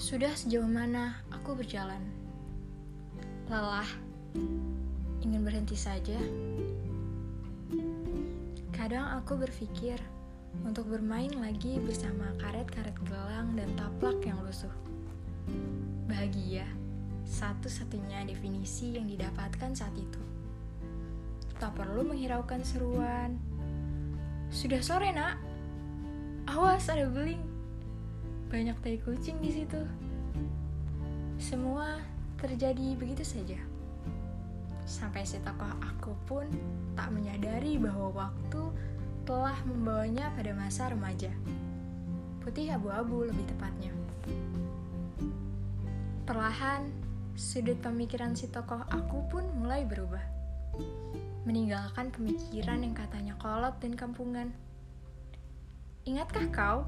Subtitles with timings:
[0.00, 2.00] Sudah sejauh mana aku berjalan?
[3.52, 3.84] Lelah,
[5.20, 6.16] ingin berhenti saja.
[8.72, 10.00] Kadang aku berpikir
[10.64, 14.72] untuk bermain lagi bersama karet-karet gelang dan taplak yang lusuh.
[16.08, 16.64] Bahagia,
[17.28, 20.22] satu-satunya definisi yang didapatkan saat itu.
[21.60, 23.36] Tak perlu menghiraukan seruan.
[24.48, 25.36] Sudah sore, nak.
[26.48, 27.49] Awas, ada beling
[28.50, 29.78] banyak tai kucing di situ.
[31.38, 32.02] Semua
[32.34, 33.54] terjadi begitu saja.
[34.82, 36.50] Sampai si tokoh aku pun
[36.98, 38.74] tak menyadari bahwa waktu
[39.22, 41.30] telah membawanya pada masa remaja.
[42.42, 43.94] Putih abu-abu lebih tepatnya.
[46.26, 46.90] Perlahan,
[47.38, 50.26] sudut pemikiran si tokoh aku pun mulai berubah.
[51.46, 54.50] Meninggalkan pemikiran yang katanya kolot dan kampungan.
[56.02, 56.82] Ingatkah kau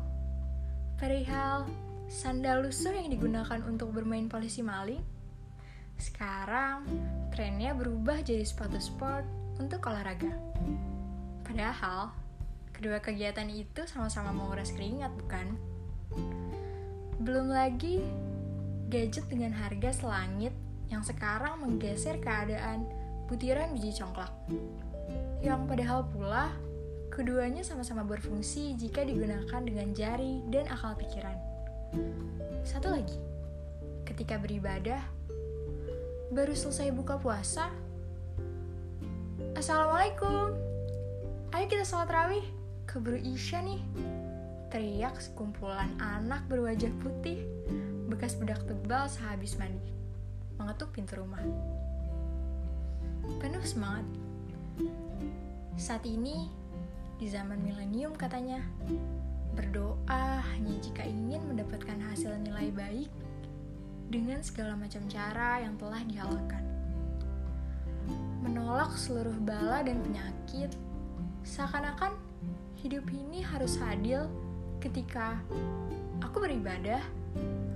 [1.02, 1.66] perihal
[2.06, 5.02] sandal lusuh yang digunakan untuk bermain polisi maling.
[5.98, 6.86] Sekarang,
[7.34, 9.26] trennya berubah jadi sepatu sport
[9.58, 10.30] untuk olahraga.
[11.42, 12.14] Padahal,
[12.70, 15.58] kedua kegiatan itu sama-sama menguras keringat, bukan?
[17.18, 17.98] Belum lagi
[18.86, 20.54] gadget dengan harga selangit
[20.86, 22.86] yang sekarang menggeser keadaan
[23.26, 24.30] butiran biji congklak.
[25.42, 26.54] Yang padahal pula
[27.12, 31.36] Keduanya sama-sama berfungsi jika digunakan dengan jari dan akal pikiran.
[32.64, 33.20] Satu lagi,
[34.08, 35.04] ketika beribadah,
[36.32, 37.68] baru selesai buka puasa,
[39.52, 40.56] Assalamualaikum,
[41.52, 42.48] ayo kita sholat rawih,
[42.88, 43.84] keburu isya nih.
[44.72, 47.44] Teriak sekumpulan anak berwajah putih,
[48.08, 49.92] bekas bedak tebal sehabis mandi,
[50.56, 51.44] mengetuk pintu rumah.
[53.36, 54.08] Penuh semangat.
[55.76, 56.61] Saat ini,
[57.22, 58.58] di zaman milenium katanya.
[59.54, 63.06] Berdoa hanya jika ingin mendapatkan hasil nilai baik
[64.10, 66.66] dengan segala macam cara yang telah dihalalkan.
[68.42, 70.74] Menolak seluruh bala dan penyakit,
[71.46, 72.18] seakan-akan
[72.82, 74.26] hidup ini harus adil
[74.82, 75.38] ketika
[76.26, 77.06] aku beribadah,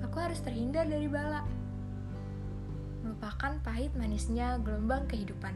[0.03, 1.47] aku harus terhindar dari bala.
[3.07, 5.55] Melupakan pahit manisnya gelombang kehidupan.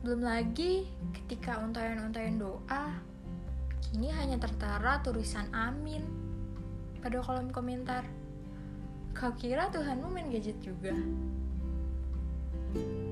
[0.00, 2.96] Belum lagi ketika untayan-untayan doa,
[3.84, 6.00] kini hanya tertara tulisan amin
[7.04, 8.08] pada kolom komentar.
[9.12, 10.96] Kau kira Tuhanmu main gadget juga?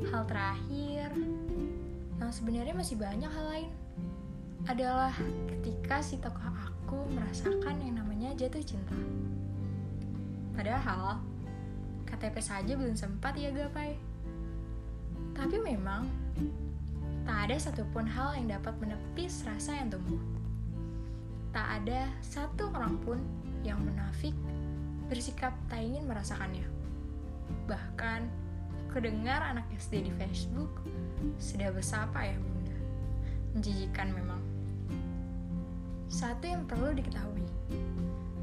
[0.09, 1.13] Hal terakhir,
[2.17, 3.71] yang sebenarnya masih banyak hal lain,
[4.65, 5.13] adalah
[5.45, 8.97] ketika si tokoh aku merasakan yang namanya jatuh cinta.
[10.57, 11.21] Padahal,
[12.09, 14.01] KTP saja belum sempat ia gapai.
[15.37, 16.09] Tapi memang,
[17.29, 20.17] tak ada satupun hal yang dapat menepis rasa yang tumbuh.
[21.53, 23.21] Tak ada satu orang pun
[23.61, 24.33] yang menafik
[25.13, 26.65] bersikap tak ingin merasakannya.
[27.69, 28.25] Bahkan,
[28.89, 30.73] kedengar anak SD di Facebook
[31.37, 32.77] sudah bersapa ya bunda.
[33.53, 34.41] Menjijikan memang.
[36.09, 37.45] Satu yang perlu diketahui,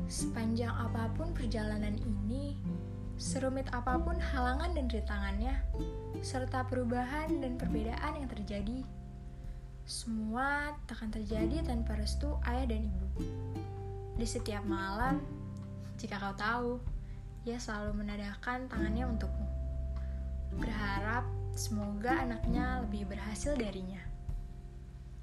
[0.05, 2.53] sepanjang apa pun perjalanan ini,
[3.15, 5.55] serumit apa pun halangan dan rintangannya,
[6.19, 8.83] serta perubahan dan perbedaan yang terjadi.
[9.85, 13.07] Semua takkan terjadi tanpa restu ayah dan ibu.
[14.19, 15.21] Di setiap malam,
[15.95, 16.71] jika kau tahu,
[17.45, 19.47] ia selalu menadahkan tangannya untukmu.
[20.57, 21.23] Berharap
[21.53, 24.01] semoga anaknya lebih berhasil darinya.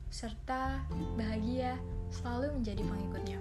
[0.09, 0.85] Serta
[1.19, 1.77] bahagia
[2.15, 3.41] selalu menjadi pengikutnya.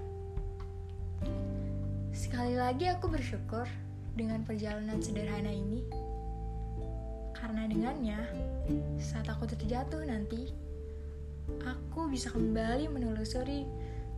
[2.11, 3.67] Sekali lagi aku bersyukur
[4.16, 5.83] dengan perjalanan sederhana ini
[7.41, 8.19] karena dengannya,
[9.01, 10.53] saat aku terjatuh nanti,
[11.66, 13.66] aku bisa kembali menelusuri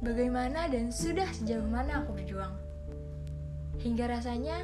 [0.04, 2.52] bagaimana dan sudah sejauh mana aku berjuang.
[3.80, 4.60] Hingga rasanya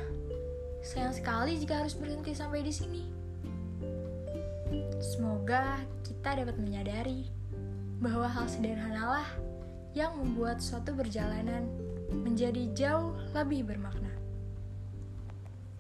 [0.83, 3.03] sayang sekali jika harus berhenti sampai di sini.
[4.99, 7.31] Semoga kita dapat menyadari
[8.03, 9.25] bahwa hal sederhanalah
[9.95, 11.63] yang membuat suatu perjalanan
[12.11, 14.11] menjadi jauh lebih bermakna.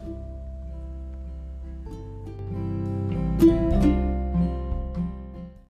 [0.01, 0.38] you